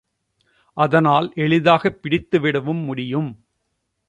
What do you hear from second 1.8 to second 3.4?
பிடித்து விடவும் முடியும்.